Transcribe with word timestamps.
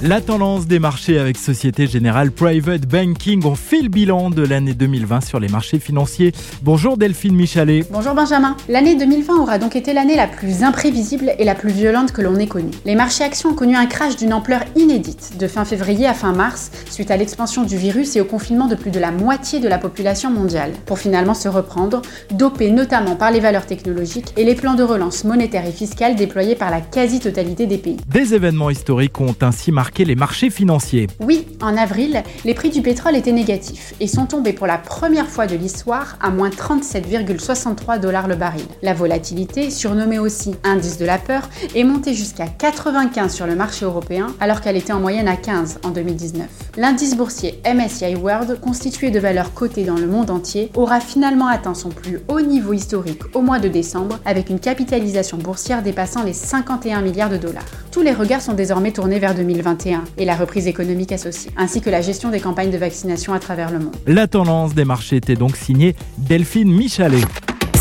La 0.00 0.20
tendance 0.20 0.68
des 0.68 0.78
marchés 0.78 1.18
avec 1.18 1.36
Société 1.36 1.88
Générale 1.88 2.30
Private 2.30 2.86
Banking. 2.86 3.44
On 3.44 3.56
fait 3.56 3.82
le 3.82 3.88
bilan 3.88 4.30
de 4.30 4.46
l'année 4.46 4.72
2020 4.72 5.22
sur 5.22 5.40
les 5.40 5.48
marchés 5.48 5.80
financiers. 5.80 6.32
Bonjour 6.62 6.96
Delphine 6.96 7.34
Michalet. 7.34 7.84
Bonjour 7.90 8.14
Benjamin. 8.14 8.56
L'année 8.68 8.94
2020 8.94 9.34
aura 9.34 9.58
donc 9.58 9.74
été 9.74 9.92
l'année 9.92 10.14
la 10.14 10.28
plus 10.28 10.62
imprévisible 10.62 11.32
et 11.36 11.44
la 11.44 11.56
plus 11.56 11.72
violente 11.72 12.12
que 12.12 12.22
l'on 12.22 12.36
ait 12.36 12.46
connue. 12.46 12.70
Les 12.84 12.94
marchés 12.94 13.24
actions 13.24 13.48
ont 13.48 13.54
connu 13.54 13.74
un 13.74 13.86
crash 13.86 14.14
d'une 14.14 14.32
ampleur 14.32 14.60
inédite 14.76 15.36
de 15.36 15.48
fin 15.48 15.64
février 15.64 16.06
à 16.06 16.14
fin 16.14 16.32
mars 16.32 16.70
suite 16.88 17.10
à 17.10 17.16
l'expansion 17.16 17.64
du 17.64 17.76
virus 17.76 18.14
et 18.14 18.20
au 18.20 18.24
confinement 18.24 18.68
de 18.68 18.76
plus 18.76 18.92
de 18.92 19.00
la 19.00 19.10
moitié 19.10 19.58
de 19.58 19.66
la 19.66 19.78
population 19.78 20.30
mondiale, 20.30 20.70
pour 20.86 21.00
finalement 21.00 21.34
se 21.34 21.48
reprendre, 21.48 22.02
dopé 22.30 22.70
notamment 22.70 23.16
par 23.16 23.32
les 23.32 23.40
valeurs 23.40 23.66
technologiques 23.66 24.32
et 24.36 24.44
les 24.44 24.54
plans 24.54 24.74
de 24.74 24.84
relance 24.84 25.24
monétaire 25.24 25.66
et 25.66 25.72
fiscale 25.72 26.14
déployés 26.14 26.54
par 26.54 26.70
la 26.70 26.82
quasi-totalité 26.82 27.66
des 27.66 27.78
pays. 27.78 27.96
Des 28.06 28.34
événements 28.34 28.70
historiques 28.70 29.20
ont 29.20 29.34
ainsi 29.40 29.72
marqué 29.72 29.87
les 29.96 30.14
marchés 30.14 30.50
financiers. 30.50 31.08
Oui, 31.20 31.46
en 31.60 31.76
avril, 31.76 32.22
les 32.44 32.54
prix 32.54 32.70
du 32.70 32.82
pétrole 32.82 33.16
étaient 33.16 33.32
négatifs 33.32 33.94
et 34.00 34.06
sont 34.06 34.26
tombés 34.26 34.52
pour 34.52 34.66
la 34.66 34.78
première 34.78 35.28
fois 35.28 35.46
de 35.46 35.56
l'histoire 35.56 36.16
à 36.20 36.30
moins 36.30 36.50
37,63 36.50 37.98
dollars 38.00 38.28
le 38.28 38.36
baril. 38.36 38.64
La 38.82 38.94
volatilité, 38.94 39.70
surnommée 39.70 40.18
aussi 40.18 40.54
indice 40.64 40.98
de 40.98 41.06
la 41.06 41.18
peur, 41.18 41.48
est 41.74 41.84
montée 41.84 42.14
jusqu'à 42.14 42.46
95 42.46 43.34
sur 43.34 43.46
le 43.46 43.56
marché 43.56 43.84
européen 43.84 44.28
alors 44.40 44.60
qu'elle 44.60 44.76
était 44.76 44.92
en 44.92 45.00
moyenne 45.00 45.28
à 45.28 45.36
15 45.36 45.80
en 45.82 45.90
2019. 45.90 46.46
L'indice 46.76 47.16
boursier 47.16 47.60
MSCI 47.66 48.14
World, 48.14 48.60
constitué 48.60 49.10
de 49.10 49.18
valeurs 49.18 49.54
cotées 49.54 49.84
dans 49.84 49.96
le 49.96 50.06
monde 50.06 50.30
entier, 50.30 50.70
aura 50.74 51.00
finalement 51.00 51.48
atteint 51.48 51.74
son 51.74 51.88
plus 51.88 52.20
haut 52.28 52.40
niveau 52.40 52.72
historique 52.72 53.22
au 53.34 53.40
mois 53.40 53.58
de 53.58 53.68
décembre 53.68 54.18
avec 54.24 54.50
une 54.50 54.60
capitalisation 54.60 55.38
boursière 55.38 55.82
dépassant 55.82 56.22
les 56.22 56.32
51 56.32 57.02
milliards 57.02 57.30
de 57.30 57.36
dollars. 57.36 57.64
Tous 57.98 58.04
les 58.04 58.12
regards 58.12 58.42
sont 58.42 58.54
désormais 58.54 58.92
tournés 58.92 59.18
vers 59.18 59.34
2021 59.34 60.04
et 60.18 60.24
la 60.24 60.36
reprise 60.36 60.68
économique 60.68 61.10
associée, 61.10 61.50
ainsi 61.56 61.80
que 61.80 61.90
la 61.90 62.00
gestion 62.00 62.30
des 62.30 62.38
campagnes 62.38 62.70
de 62.70 62.76
vaccination 62.78 63.32
à 63.32 63.40
travers 63.40 63.72
le 63.72 63.80
monde. 63.80 63.96
La 64.06 64.28
tendance 64.28 64.72
des 64.72 64.84
marchés 64.84 65.16
était 65.16 65.34
donc 65.34 65.56
signée 65.56 65.96
Delphine 66.16 66.72
Michalet. 66.72 67.22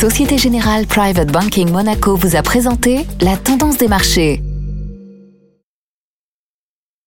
Société 0.00 0.36
Générale 0.36 0.86
Private 0.86 1.30
Banking 1.30 1.70
Monaco 1.70 2.16
vous 2.16 2.34
a 2.34 2.42
présenté 2.42 3.06
la 3.20 3.36
tendance 3.36 3.76
des 3.76 3.86
marchés. 3.86 4.42